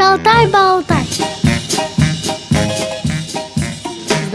[0.00, 1.19] Шалтай-болтай.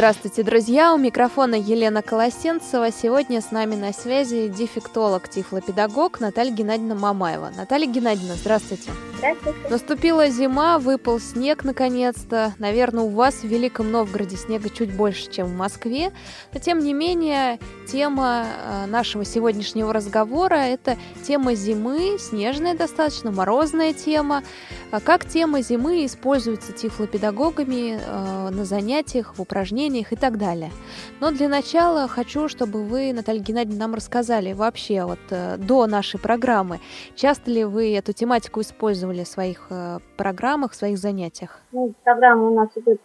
[0.05, 0.94] Здравствуйте, друзья!
[0.94, 2.91] У микрофона Елена Колосенцева.
[2.91, 7.52] Сегодня с нами на связи дефектолог, тифлопедагог Наталья Геннадьевна Мамаева.
[7.57, 8.91] Наталья Геннадьевна, здравствуйте!
[9.18, 9.57] Здравствуйте!
[9.68, 12.54] Наступила зима, выпал снег наконец-то.
[12.59, 16.12] Наверное, у вас в Великом Новгороде снега чуть больше, чем в Москве.
[16.53, 17.58] Но, тем не менее,
[17.91, 24.44] тема э, нашего сегодняшнего разговора– это тема зимы, снежная достаточно, морозная тема.
[24.91, 30.72] А как тема зимы используется тифлопедагогами э, на занятиях, в упражнениях, упражнениях и так далее.
[31.22, 36.20] Но для начала хочу, чтобы вы, Наталья Геннадьевна, нам рассказали вообще вот э, до нашей
[36.20, 36.80] программы,
[37.16, 41.59] часто ли вы эту тематику использовали в своих э, программах, в своих занятиях?
[41.71, 42.99] Ну, программа у нас идет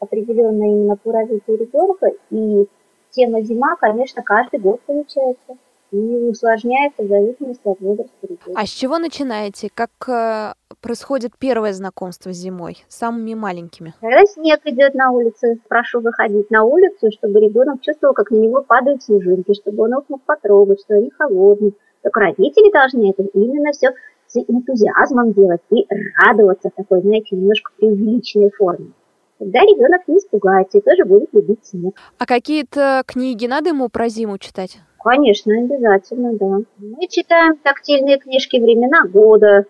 [0.00, 2.66] определенная именно по развитию ребенка, и
[3.10, 5.56] тема зима, конечно, каждый год получается
[5.92, 8.52] и усложняется в зависимости от возраста ребенка.
[8.54, 9.68] А с чего начинаете?
[9.72, 13.94] Как э, происходит первое знакомство с зимой, с самыми маленькими?
[14.00, 18.62] Когда снег идет на улице, прошу выходить на улицу, чтобы ребенок чувствовал, как на него
[18.62, 21.72] падают снежинки, чтобы он их мог потрогать, что они холодные.
[22.02, 23.90] Только родители должны это именно все
[24.26, 25.86] с энтузиазмом делать и
[26.24, 28.90] радоваться такой, знаете, немножко преувеличенной форме.
[29.38, 31.94] Тогда ребенок не испугается и тоже будет любить снег.
[32.18, 34.78] А какие-то книги надо ему про зиму читать?
[35.06, 36.58] Конечно, обязательно, да.
[36.78, 39.66] Мы читаем тактильные книжки «Времена года»,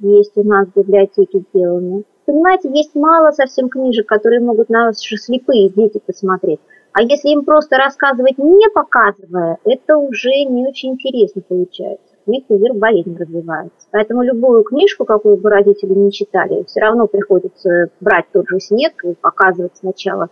[0.00, 2.02] есть у нас в библиотеке сделаны.
[2.26, 6.58] Понимаете, есть мало совсем книжек, которые могут наши слепые дети посмотреть.
[6.92, 12.16] А если им просто рассказывать, не показывая, это уже не очень интересно получается.
[12.26, 13.86] У них вербализм развивается.
[13.92, 19.04] Поэтому любую книжку, какую бы родители не читали, все равно приходится брать тот же снег
[19.04, 20.30] и показывать сначала,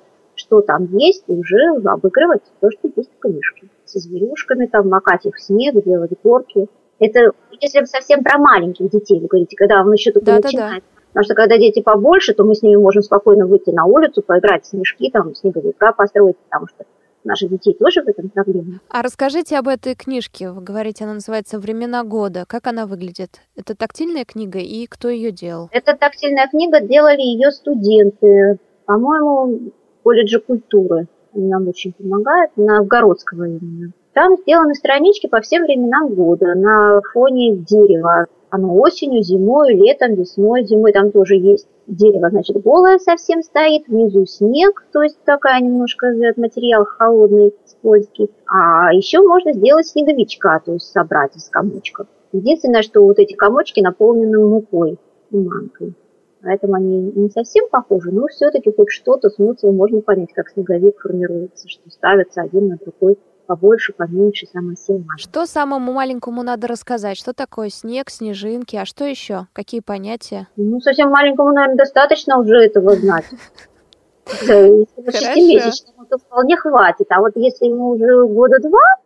[0.48, 5.26] что там есть, и уже обыгрывать то, что есть в книжке со зверюшками, там, макать
[5.26, 6.68] их в снег, делать горки.
[6.98, 10.82] Это если совсем про маленьких детей, вы говорите, когда он еще только да, начинает.
[10.82, 11.02] Да, да.
[11.08, 14.64] Потому что когда дети побольше, то мы с ними можем спокойно выйти на улицу, поиграть
[14.64, 16.84] в снежки, там, снеговика построить, потому что
[17.24, 18.80] наших детей тоже в этом проблема.
[18.88, 20.50] А расскажите об этой книжке.
[20.50, 22.44] Вы говорите, она называется «Времена года».
[22.46, 23.40] Как она выглядит?
[23.56, 25.68] Это тактильная книга и кто ее делал?
[25.72, 29.72] Это тактильная книга, делали ее студенты, по-моему,
[30.08, 33.92] колледжа культуры нам очень помогает, Новгородского именно.
[34.14, 38.26] Там сделаны странички по всем временам года на фоне дерева.
[38.48, 40.92] Оно осенью, зимой, летом, весной, зимой.
[40.94, 46.86] Там тоже есть дерево, значит, голое совсем стоит, внизу снег, то есть такая немножко материал
[46.86, 48.30] холодный, скользкий.
[48.46, 52.06] А еще можно сделать снеговичка, то есть собрать из комочков.
[52.32, 54.98] Единственное, что вот эти комочки наполнены мукой
[55.30, 55.94] и манкой.
[56.42, 61.68] Поэтому они не совсем похожи, но все-таки хоть что-то смысл можно понять, как снеговик формируется,
[61.68, 65.16] что ставится один на другой побольше, поменьше, самое сильное.
[65.16, 67.16] Что самому маленькому надо рассказать?
[67.16, 69.46] Что такое снег, снежинки, а что еще?
[69.54, 70.48] Какие понятия?
[70.56, 73.24] Ну, совсем маленькому, наверное, достаточно уже этого знать.
[74.28, 77.06] Шестимесячному то вполне хватит.
[77.10, 78.96] А вот если ему уже года два,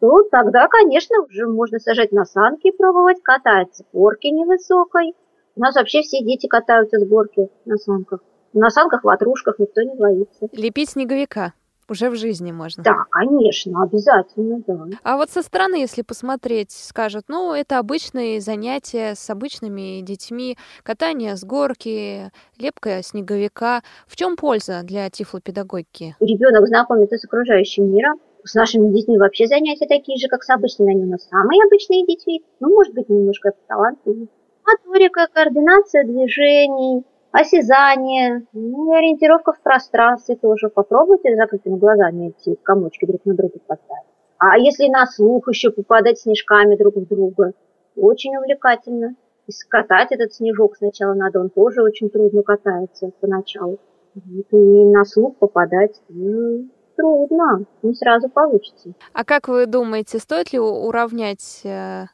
[0.00, 5.14] то тогда, конечно, уже можно сажать на санки, пробовать кататься горки невысокой.
[5.60, 8.20] У нас вообще все дети катаются с горки на санках.
[8.54, 10.48] На санках, ватрушках никто не боится.
[10.52, 11.52] Лепить снеговика
[11.86, 12.82] уже в жизни можно.
[12.82, 14.86] Да, конечно, обязательно, да.
[15.02, 21.36] А вот со стороны, если посмотреть, скажут, ну, это обычные занятия с обычными детьми, катание
[21.36, 23.82] с горки, лепка снеговика.
[24.06, 26.16] В чем польза для тифлопедагогики?
[26.20, 30.94] Ребенок знакомится с окружающим миром, с нашими детьми вообще занятия такие же, как с обычными,
[30.94, 32.42] они у нас самые обычные дети.
[32.60, 34.28] Ну, может быть, немножко талантливые
[34.66, 40.68] моторика, координация движений, осязание, ну, ориентировка в пространстве тоже.
[40.68, 44.06] Попробуйте закрытыми глазами эти комочки друг на друга поставить.
[44.38, 47.52] А если на слух еще попадать снежками друг в друга,
[47.96, 49.14] очень увлекательно.
[49.46, 53.78] И скатать этот снежок сначала надо, он тоже очень трудно катается поначалу.
[54.14, 58.92] И на слух попадать ну, трудно, не сразу получится.
[59.12, 62.04] А как вы думаете, стоит ли уравнять э,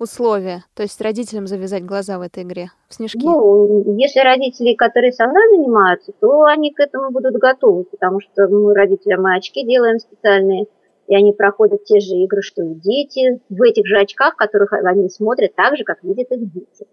[0.00, 0.64] условия?
[0.74, 3.18] То есть родителям завязать глаза в этой игре, в снежки?
[3.22, 8.48] Ну, если родители, которые со мной занимаются, то они к этому будут готовы, потому что
[8.48, 10.66] мы родителям мы очки делаем специальные,
[11.06, 15.08] и они проходят те же игры, что и дети, в этих же очках, которых они
[15.08, 16.86] смотрят так же, как видят их дети.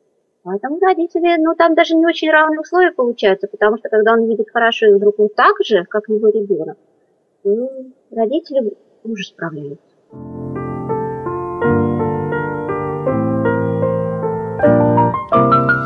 [0.43, 4.49] Поэтому родители, ну там даже не очень равные условия получаются, потому что когда он видит
[4.49, 6.77] хорошо их друг так же, как его ребенок,
[7.43, 7.69] то
[8.11, 8.73] родители
[9.03, 9.96] уже справляются.
[15.29, 15.76] Только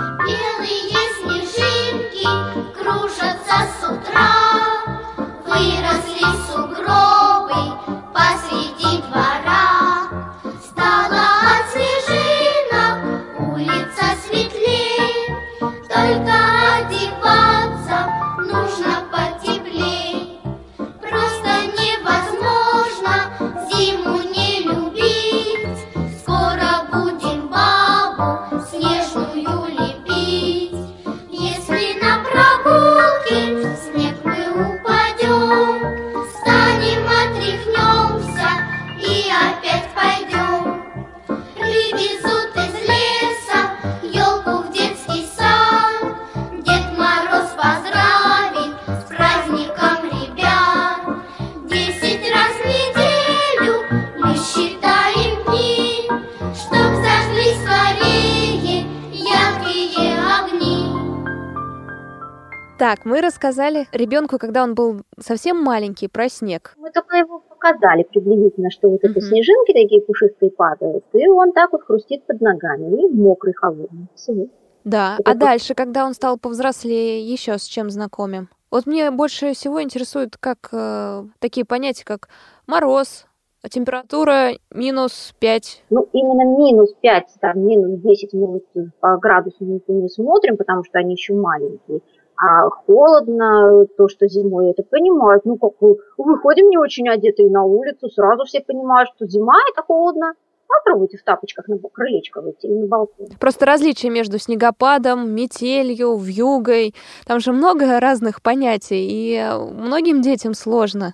[62.91, 66.73] Так, мы рассказали ребенку, когда он был совсем маленький, про снег.
[66.75, 69.11] Мы только его показали приблизительно, что вот uh-huh.
[69.11, 74.07] это снежинки такие пушистые падают, и он так вот хрустит под ногами, и мокрый, холодный.
[74.15, 74.47] Всего.
[74.83, 75.37] Да, это а как...
[75.37, 78.49] дальше, когда он стал повзрослее, еще с чем знакомим?
[78.71, 82.27] Вот мне больше всего интересует как э, такие понятия, как
[82.67, 83.25] мороз,
[83.69, 85.83] температура минус 5.
[85.91, 88.65] Ну, именно минус 5, там, минус 10 минут
[88.99, 92.01] по градусу мы не смотрим, потому что они еще маленькие.
[92.43, 95.45] А холодно, то, что зимой, это понимают.
[95.45, 99.83] Ну, как мы выходим не очень одетые на улицу, сразу все понимают, что зима– это
[99.83, 100.33] холодно.
[100.67, 103.27] Попробуйте в тапочках на крылечко выйти или на балкон.
[103.39, 106.95] Просто различие между снегопадом, метелью, вьюгой.
[107.27, 109.39] Там же много разных понятий, и
[109.71, 111.13] многим детям сложно.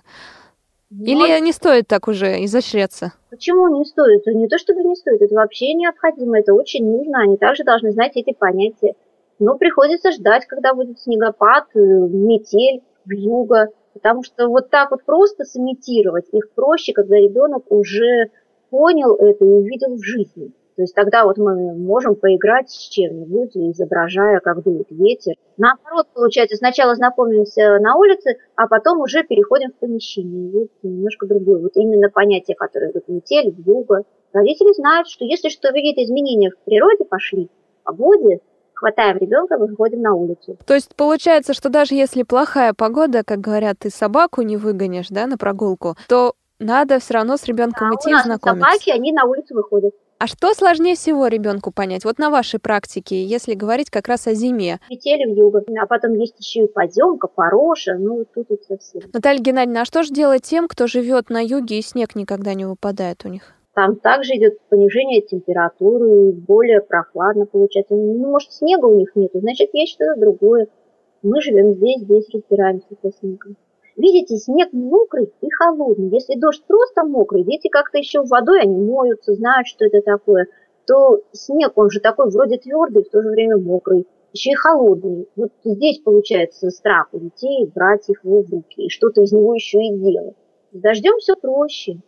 [0.90, 1.44] Или Но...
[1.44, 3.12] не стоит так уже изощряться?
[3.28, 4.24] Почему не стоит?
[4.26, 7.20] Не то чтобы не стоит, это вообще необходимо, это очень нужно.
[7.20, 8.94] Они также должны знать эти понятия.
[9.38, 15.44] Но приходится ждать, когда будет снегопад, э, метель, вьюга, потому что вот так вот просто
[15.44, 18.30] сымитировать их проще, когда ребенок уже
[18.70, 20.52] понял это и увидел в жизни.
[20.78, 25.34] То есть тогда вот мы можем поиграть с чем-нибудь, изображая, как дует ветер.
[25.56, 30.52] Наоборот, получается, сначала знакомимся на улице, а потом уже переходим в помещение.
[30.52, 31.62] Вот немножко другое.
[31.62, 34.04] Вот именно понятие, которое идут метель, вьюга.
[34.32, 37.50] Родители знают, что если что какие-то изменения в природе пошли,
[37.80, 38.38] в погоде,
[38.78, 40.56] хватаем ребенка, выходим на улицу.
[40.66, 45.26] То есть получается, что даже если плохая погода, как говорят, ты собаку не выгонишь, да,
[45.26, 48.66] на прогулку, то надо все равно с ребенком да, идти у нас и знакомиться.
[48.66, 49.94] Собаки, они на улицу выходят.
[50.20, 52.04] А что сложнее всего ребенку понять?
[52.04, 54.80] Вот на вашей практике, если говорить как раз о зиме.
[54.90, 59.02] Метели в юго, а потом есть еще и поземка, пороша, ну тут вот совсем.
[59.12, 62.64] Наталья Геннадьевна, а что же делать тем, кто живет на юге и снег никогда не
[62.64, 63.54] выпадает у них?
[63.78, 67.94] Там также идет понижение температуры, более прохладно получается.
[67.94, 70.66] Ну, может, снега у них нет, значит, есть что-то другое.
[71.22, 73.54] Мы живем здесь, здесь разбираемся со снегом.
[73.96, 76.08] Видите, снег мокрый и холодный.
[76.08, 80.48] Если дождь просто мокрый, дети как-то еще водой, они моются, знают, что это такое,
[80.84, 85.28] то снег, он же такой вроде твердый, в то же время мокрый, еще и холодный.
[85.36, 89.78] Вот здесь получается страх у детей брать их в руки и что-то из него еще
[89.78, 90.34] и делать.
[90.72, 92.00] С дождем все проще.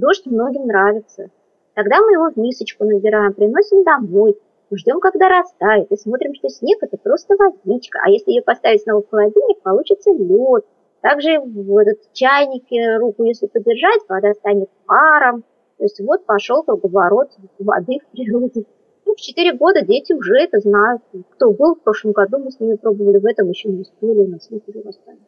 [0.00, 1.28] Дождь многим нравится.
[1.74, 4.34] Тогда мы его в мисочку набираем, приносим домой,
[4.72, 8.00] ждем, когда растает, и смотрим, что снег– это просто водичка.
[8.02, 10.64] А если ее поставить снова в холодильник, получится лед.
[11.02, 12.64] Также в этот чайник
[12.98, 15.44] руку, если подержать, вода станет паром.
[15.76, 18.64] То есть вот пошел круговорот воды в природе.
[19.04, 21.02] Ну, в 4 года дети уже это знают.
[21.30, 24.28] Кто был в прошлом году, мы с ними пробовали, в этом еще не успели, у
[24.28, 25.18] нас снег уже растает.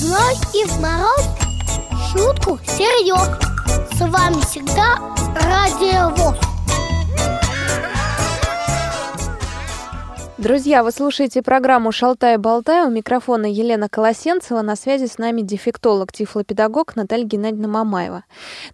[0.00, 1.26] Зной и в мороз
[2.10, 3.28] шутку серьез.
[3.98, 4.96] С вами всегда
[5.34, 6.49] Радио ВОЗ.
[10.40, 12.86] Друзья, вы слушаете программу «Шалтай-болтай».
[12.86, 14.62] У микрофона Елена Колосенцева.
[14.62, 18.24] На связи с нами дефектолог, тифлопедагог Наталья Геннадьевна Мамаева.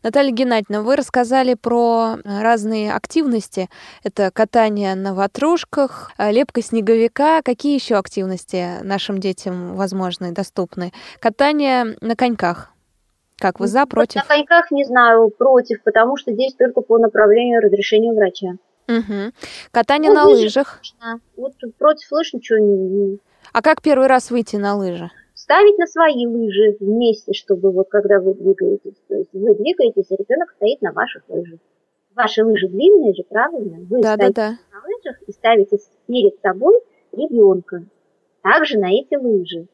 [0.04, 3.68] Наталья Геннадьевна, вы рассказали про разные активности.
[4.04, 7.42] Это катание на ватрушках, лепка снеговика.
[7.42, 10.92] Какие еще активности нашим детям возможны, доступны?
[11.18, 12.70] Катание на коньках.
[13.40, 14.14] Как вы за, против?
[14.14, 18.52] На коньках не знаю, против, потому что здесь только по направлению разрешения врача.
[18.88, 19.32] Угу.
[19.72, 20.80] Катание ну, на лыжах.
[20.80, 21.20] Конечно.
[21.36, 23.18] Вот против лыж ничего не...
[23.52, 25.10] А как первый раз выйти на лыжи?
[25.34, 30.14] Ставить на свои лыжи вместе, чтобы вот когда вы двигаетесь, то есть вы двигаетесь, а
[30.14, 31.60] ребенок стоит на ваших лыжах.
[32.14, 33.78] Ваши лыжи длинные же, правильно?
[33.88, 34.78] Вы да, стоите да, да.
[34.78, 36.80] на лыжах и ставите перед собой
[37.12, 37.84] ребенка.
[38.42, 39.66] Также на эти лыжи.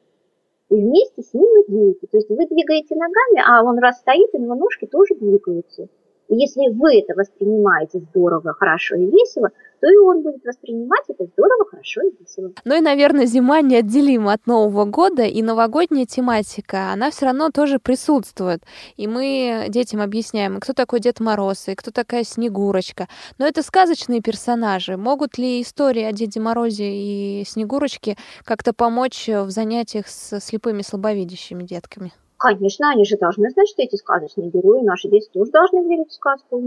[0.71, 2.07] И вместе с ним идете.
[2.07, 5.89] То есть вы двигаете ногами, а он раз стоит, и его ножки тоже двигаются.
[6.35, 9.51] Если вы это воспринимаете здорово, хорошо и весело,
[9.83, 12.53] то и он будет воспринимать это здорово, хорошо и весело.
[12.65, 17.79] Ну и, наверное, зима неотделима от Нового года, и новогодняя тематика, она все равно тоже
[17.79, 18.63] присутствует.
[18.97, 23.09] И мы детям объясняем, кто такой Дед Мороз, и кто такая Снегурочка.
[23.37, 24.97] Но это сказочные персонажи.
[24.97, 31.63] Могут ли истории о Деде Морозе и Снегурочке как-то помочь в занятиях с слепыми слабовидящими
[31.65, 32.13] детками?
[32.43, 36.15] Конечно, они же должны знать, что эти сказочные герои, наши дети тоже должны верить в
[36.15, 36.61] сказку.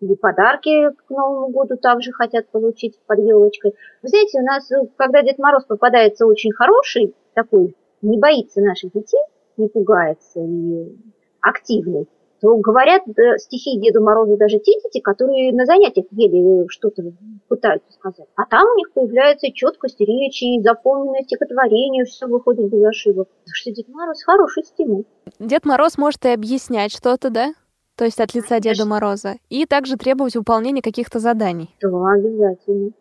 [0.00, 3.74] И подарки к Новому году также хотят получить под елочкой.
[4.00, 8.92] Вы знаете, у нас, э, когда Дед Мороз попадается очень хороший, такой, не боится наших
[8.92, 9.20] детей,
[9.56, 10.96] не пугается и
[11.40, 12.06] активный,
[12.40, 17.02] то говорят да, стихи Деду Морозу даже те дети, которые на занятиях еле что-то
[17.48, 18.28] пытаются сказать.
[18.36, 23.28] А там у них появляется четкость речи, заполненное стихотворение, все выходит без ошибок.
[23.44, 25.04] Так что Дед Мороз хороший стимул.
[25.38, 27.52] Дед Мороз может и объяснять что-то, да?
[27.96, 28.74] То есть от лица Конечно.
[28.74, 29.34] Деда Мороза.
[29.50, 31.74] И также требовать выполнения каких-то заданий.
[31.82, 32.92] Да, обязательно.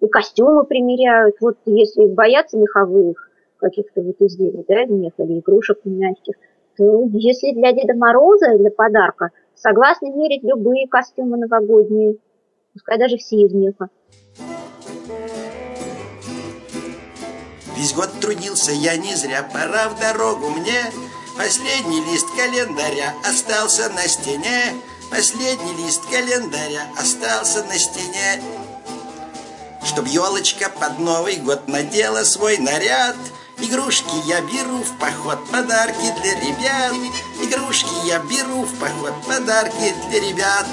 [0.00, 1.36] и костюмы примеряют.
[1.40, 6.34] Вот если боятся меховых каких-то вот изделий, да, меха или игрушек мягких,
[7.12, 12.16] если для Деда Мороза, для подарка, согласны мерить любые костюмы новогодние,
[12.72, 13.88] пускай даже все из меха.
[17.76, 20.80] Весь год трудился я не зря, пора в дорогу мне.
[21.36, 24.74] Последний лист календаря остался на стене.
[25.10, 28.42] Последний лист календаря остался на стене.
[29.82, 33.16] Чтоб елочка под Новый год надела свой наряд.
[33.62, 36.94] Игрушки я беру в поход, подарки для ребят.
[37.42, 40.66] Игрушки я беру в поход, подарки для ребят.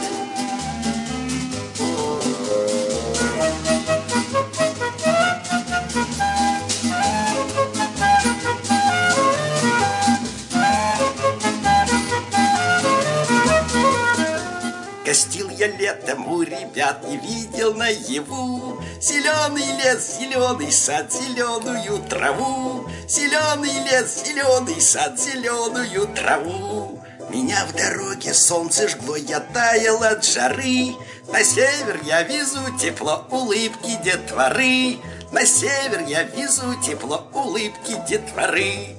[16.07, 18.81] Я летом у ребят и видел наяву.
[19.01, 22.87] Зеленый лес, зеленый сад, зеленую траву.
[23.07, 27.01] Зеленый лес, зеленый сад, зеленую траву.
[27.29, 30.95] Меня в дороге солнце жгло, я таял от жары.
[31.31, 34.97] На север я везу тепло, улыбки детворы.
[35.31, 38.95] На север я везу тепло, улыбки детворы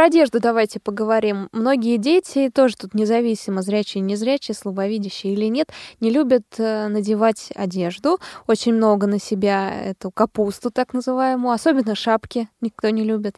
[0.00, 1.50] про одежду давайте поговорим.
[1.52, 5.68] Многие дети, тоже тут независимо, зрячие, незрячие, слабовидящие или нет,
[6.00, 8.16] не любят э, надевать одежду.
[8.46, 13.34] Очень много на себя эту капусту, так называемую, особенно шапки никто не любит.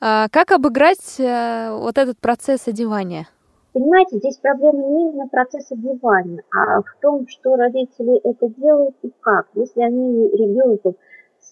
[0.00, 3.26] А как обыграть э, вот этот процесс одевания?
[3.72, 9.10] Понимаете, здесь проблема не именно процесс одевания, а в том, что родители это делают и
[9.20, 9.48] как.
[9.56, 10.94] Если они ребенку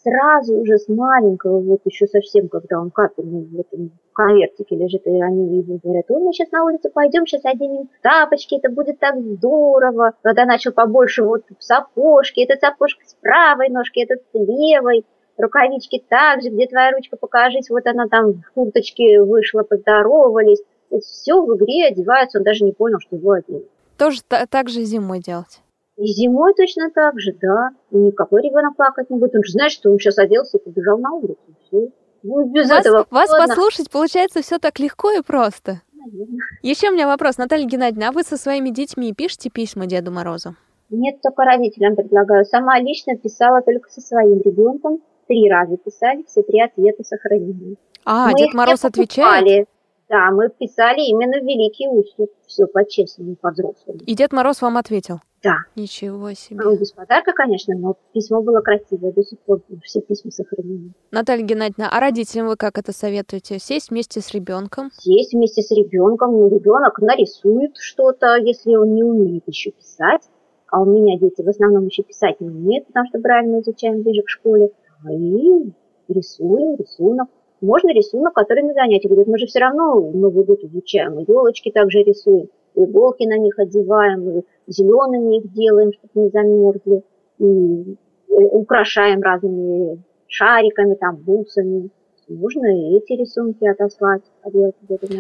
[0.06, 5.20] сразу уже с маленького, вот еще совсем, когда он капельный в этом конвертике лежит, и
[5.20, 9.18] они ему говорят, ой, мы сейчас на улицу пойдем, сейчас оденем тапочки, это будет так
[9.20, 10.12] здорово.
[10.22, 15.04] Когда начал побольше вот сапожки, это сапожка с правой ножки, это с левой,
[15.36, 20.62] рукавички также, где твоя ручка, покажись, вот она там в курточке вышла, поздоровались.
[20.88, 23.66] То есть все в игре одевается, он даже не понял, что его одели.
[23.98, 25.60] Тоже так же зимой делать.
[25.96, 27.70] И зимой точно так же, да.
[27.90, 29.34] И никакой ребенок плакать не будет.
[29.34, 31.40] Он же знает, что он сейчас оделся и побежал на улицу.
[31.66, 31.88] Все.
[32.22, 33.06] Ну, без вас, этого.
[33.10, 33.46] Вас Ладно.
[33.46, 35.80] послушать получается все так легко и просто.
[35.92, 36.38] Наверное.
[36.62, 40.54] Еще у меня вопрос, Наталья Геннадьевна, а вы со своими детьми пишете письма Деду Морозу?
[40.90, 42.44] Нет, только родителям предлагаю.
[42.44, 44.98] Сама лично писала только со своим ребенком.
[45.26, 47.76] Три раза писали, все три ответа сохранили.
[48.04, 49.68] А, Мы Дед Мороз отвечает?
[50.08, 52.30] Да, мы писали именно Великий Устюг.
[52.46, 53.98] Все по-честному, по-взрослому.
[54.06, 55.20] И Дед Мороз вам ответил?
[55.42, 55.56] Да.
[55.75, 56.62] Ничего себе.
[56.62, 60.92] Ну, без подарка, конечно, но письмо было красивое, до сих пор все письма сохранены.
[61.10, 63.58] Наталья Геннадьевна, а родителям вы как это советуете?
[63.58, 64.90] Сесть вместе с ребенком?
[64.92, 70.22] Сесть вместе с ребенком, ну, ребенок нарисует что-то, если он не умеет еще писать.
[70.68, 74.22] А у меня дети в основном еще писать не умеют, потому что правильно изучаем ближе
[74.22, 74.70] к школе.
[75.04, 75.72] А и
[76.08, 77.28] рисуем, рисунок.
[77.60, 79.26] Можно рисунок, который на занятии будет.
[79.26, 84.44] Мы же все равно Новый год изучаем, елочки также рисуем, иголки на них одеваем, и
[84.66, 87.02] зелеными их делаем, чтобы не замерзли,
[87.38, 87.96] и
[88.28, 91.90] э, украшаем разными шариками, там, бусами.
[92.28, 94.22] Можно и эти рисунки отослать,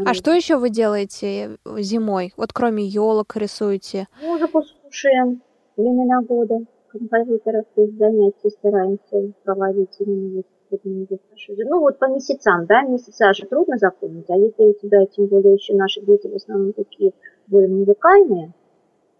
[0.04, 2.32] А что еще вы делаете зимой?
[2.36, 4.08] Вот кроме елок рисуете?
[4.20, 5.40] Музыку слушаем,
[5.76, 13.78] времена года, композиторов, занятия стараемся проводить именно ну вот по месяцам, да, месяца же трудно
[13.78, 17.12] запомнить, а если у тебя, тем более еще наши дети в основном такие
[17.46, 18.52] более музыкальные,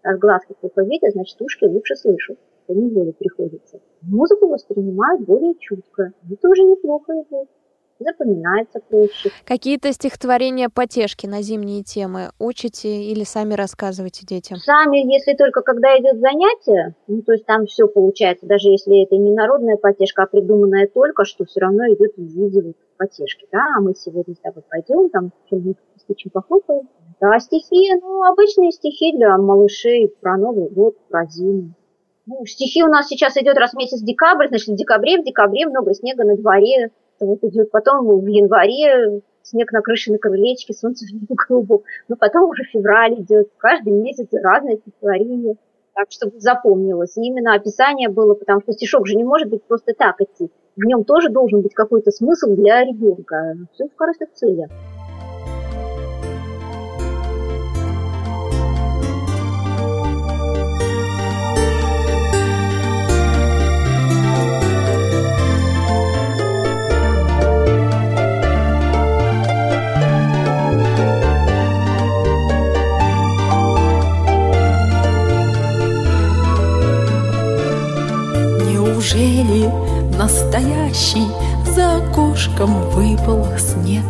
[0.03, 2.37] а глазки плохо видят, значит ушки лучше слышат,
[2.67, 3.79] то не более приходится.
[4.01, 7.47] Музыку воспринимают более чутко, это уже неплохо идет
[7.99, 9.31] запоминается проще.
[9.45, 14.57] Какие-то стихотворения потешки на зимние темы учите или сами рассказываете детям?
[14.57, 19.15] Сами, если только когда идет занятие, ну то есть там все получается, даже если это
[19.15, 23.63] не народная потешка, а придуманная только, что все равно идет в виде вот потешки, да,
[23.77, 26.89] а мы сегодня с тобой пойдем, там что-нибудь стучим похлопаем.
[27.19, 31.73] Да, стихи, ну, обычные стихи для малышей про Новый год, про зиму.
[32.27, 35.65] Ну, стихи у нас сейчас идет раз в месяц декабрь, значит, в декабре, в декабре
[35.65, 36.91] много снега на дворе,
[37.25, 41.83] Вот идет потом в январе снег на крыше, на крылечке, солнце в небе голубом.
[42.07, 45.55] Но потом уже февраль идет, каждый месяц разное стихотворение.
[45.93, 47.17] Так, чтобы запомнилось.
[47.17, 50.51] И именно описание было, потому что стишок же не может быть просто так идти.
[50.75, 53.55] В нем тоже должен быть какой-то смысл для ребенка.
[53.73, 54.69] Все в хороших целях.
[82.57, 84.03] Окошком выпал снег?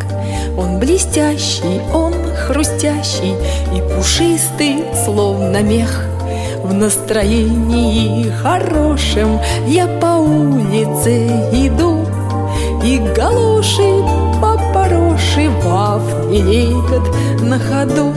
[0.58, 3.36] Он блестящий, он хрустящий
[3.76, 6.04] и пушистый, словно мех.
[6.64, 12.06] В настроении хорошем я по улице иду,
[12.84, 14.04] И галоши
[14.42, 18.14] по пороши вафли лепят на ходу.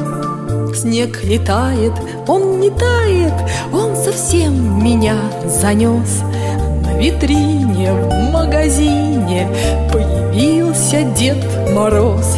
[0.74, 1.92] Снег летает,
[2.26, 3.34] он не тает,
[3.72, 6.22] он совсем меня занес
[7.00, 9.48] витрине в магазине
[9.90, 11.42] Появился Дед
[11.72, 12.36] Мороз.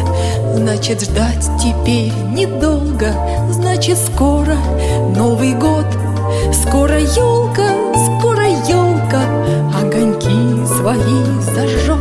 [0.55, 3.13] Значит, ждать теперь недолго
[3.51, 4.55] Значит, скоро
[5.15, 5.85] Новый год.
[6.53, 7.67] Скоро елка,
[8.19, 9.21] скоро елка
[9.77, 11.92] Огоньки свои зажжет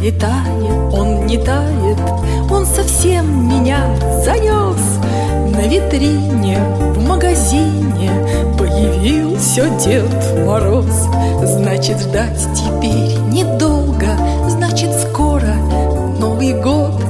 [0.00, 1.98] летает, он не тает,
[2.50, 4.80] он совсем меня занес.
[5.54, 6.58] На витрине
[6.94, 8.10] в магазине
[8.56, 11.08] появился Дед Мороз.
[11.42, 14.16] Значит, ждать теперь недолго,
[14.48, 15.54] значит, скоро
[16.18, 17.02] Новый год.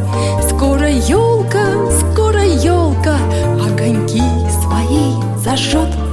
[0.48, 1.66] Скоро елка,
[2.00, 3.16] скоро елка
[3.60, 4.22] огоньки
[4.62, 5.12] свои
[5.44, 6.07] зажжет.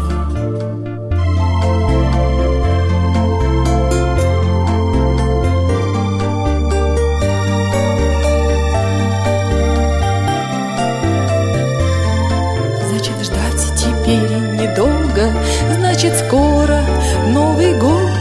[15.96, 16.82] значит скоро
[17.30, 18.12] Новый год.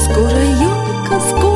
[0.00, 1.53] Скоро елка, скоро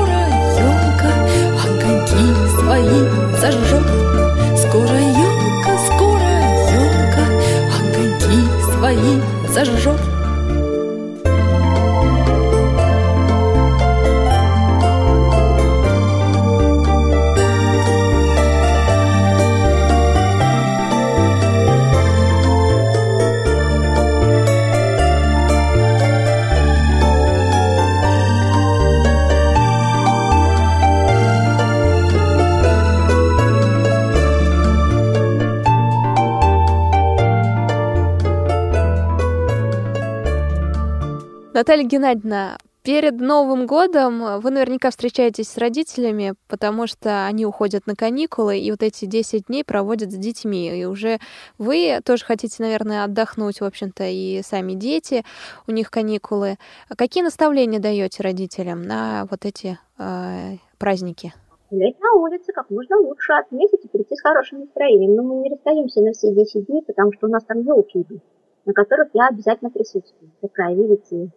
[41.69, 47.95] Наталья Геннадьевна, перед Новым годом вы наверняка встречаетесь с родителями, потому что они уходят на
[47.95, 50.81] каникулы, и вот эти 10 дней проводят с детьми.
[50.81, 51.19] И уже
[51.59, 55.25] вы тоже хотите, наверное, отдохнуть, в общем-то, и сами дети,
[55.67, 56.57] у них каникулы.
[56.97, 61.35] Какие наставления даете родителям на вот эти э, праздники?
[61.71, 65.17] гулять на улице как можно лучше, отметить и прийти с хорошим настроением.
[65.17, 68.23] Но мы не расстаемся на все 10 дней, потому что у нас там елки идут,
[68.65, 70.33] на которых я обязательно присутствую.
[70.41, 71.31] Такая, видите,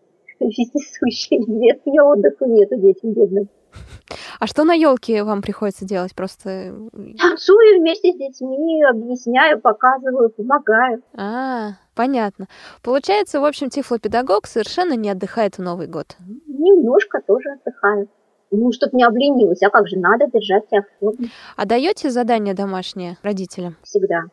[0.45, 3.49] вездесущий нет, мне отдыха нету детям бедным.
[4.39, 6.13] А что на елке вам приходится делать?
[6.13, 6.73] Просто
[7.19, 11.01] танцую вместе с детьми, объясняю, показываю, помогаю.
[11.15, 12.47] А, понятно.
[12.83, 16.17] Получается, в общем, тифлопедагог совершенно не отдыхает в Новый год.
[16.47, 18.09] Немножко тоже отдыхаю.
[18.53, 21.29] Ну, чтобы не обленилась, а как же, надо держать себя в форме.
[21.55, 23.77] А даете задания домашние родителям?
[23.83, 24.23] Всегда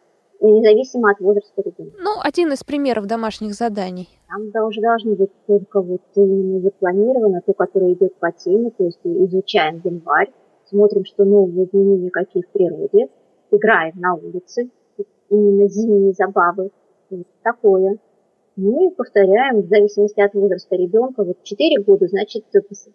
[0.41, 1.97] независимо от возраста ребенка.
[2.01, 4.09] Ну, один из примеров домашних заданий.
[4.29, 9.01] Там уже должны быть только вот именно запланировано, то, которое идет по теме, то есть
[9.05, 10.31] изучаем январь,
[10.67, 13.09] смотрим, что новые изменения какие в природе,
[13.51, 14.71] играем на улице,
[15.31, 16.71] именно зимние забавы,
[17.11, 17.99] вот такое.
[18.57, 21.23] Ну и повторяем в зависимости от возраста ребенка.
[21.23, 22.45] Вот 4 года, значит,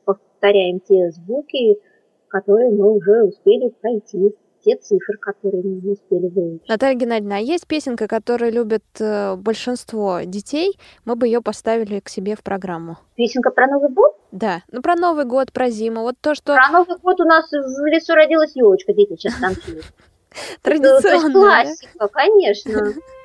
[0.03, 1.79] повторяем те звуки,
[2.27, 6.67] которые мы уже успели пройти те цифры, которые мы не успели выучить.
[6.67, 12.09] Наталья Геннадьевна, а есть песенка, которую любят э, большинство детей, мы бы ее поставили к
[12.09, 12.97] себе в программу.
[13.15, 14.15] Песенка про Новый год?
[14.31, 16.55] Да, ну про Новый год, про зиму, вот то, что...
[16.55, 19.85] Про Новый год у нас в лесу родилась елочка, дети сейчас танцуют.
[20.61, 21.33] Традиционно.
[21.33, 22.93] Классика, конечно.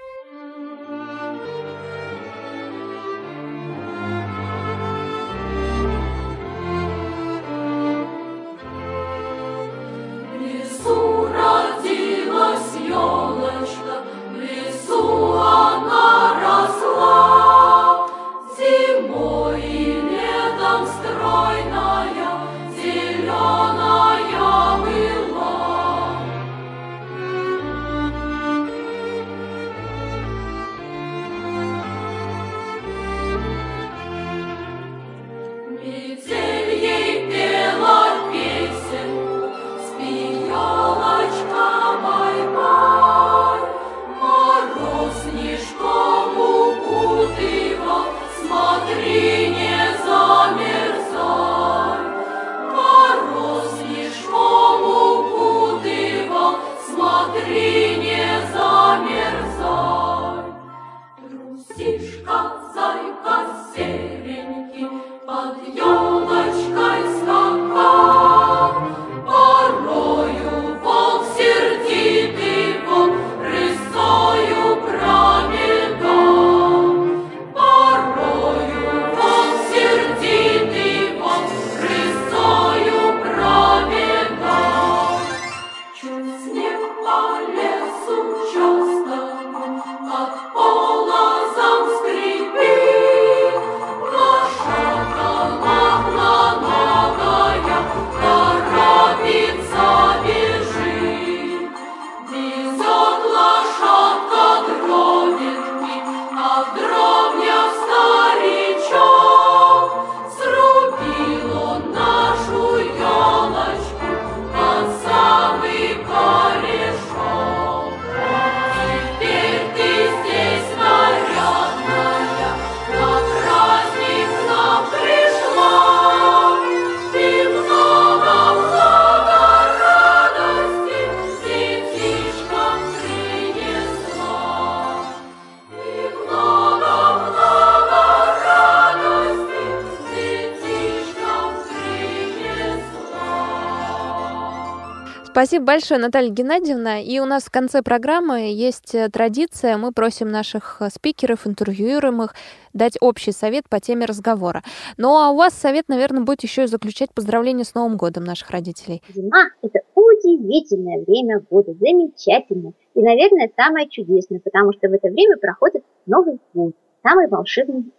[145.39, 146.99] Спасибо большое, Наталья Геннадьевна.
[146.99, 149.77] И у нас в конце программы есть э, традиция.
[149.77, 152.35] Мы просим наших э, спикеров, интервьюируемых
[152.73, 154.65] дать общий совет по теме разговора.
[154.97, 158.51] Ну а у вас совет, наверное, будет еще и заключать поздравления с Новым годом наших
[158.51, 159.01] родителей.
[159.15, 162.73] Зима– это удивительное время года, замечательное.
[162.95, 166.75] И, наверное, самое чудесное, потому что в это время проходит Новый год,
[167.05, 167.93] самый волшебный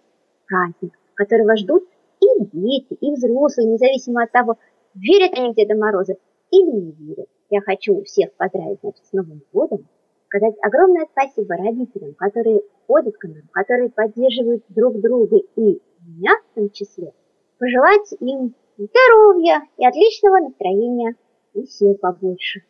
[0.46, 1.88] праздник, которого ждут
[2.20, 4.58] и дети, и взрослые, независимо от того,
[4.94, 6.16] верят они в Деда Мороза
[6.52, 7.28] или не верят.
[7.50, 9.88] Я хочу всех поздравить значит, с Новым годом,
[10.28, 16.56] сказать огромное спасибо родителям, которые ходят к нам, которые поддерживают друг друга и меня в
[16.56, 17.14] том числе,
[17.58, 21.16] пожелать им здоровья и отличного настроения
[21.54, 22.62] и сил побольше.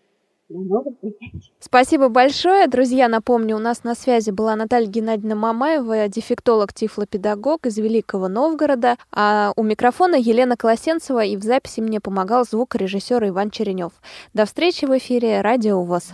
[0.49, 1.53] До новых занятий.
[1.59, 2.67] Спасибо большое.
[2.67, 8.97] Друзья, напомню, у нас на связи была Наталья Геннадьевна Мамаева, дефектолог, тифлопедагог из Великого Новгорода,
[9.11, 13.91] а у микрофона Елена Колосенцева, и в записи мне помогал звукорежиссер Иван Черенев.
[14.33, 16.13] До встречи в эфире «Радио ВОЗ».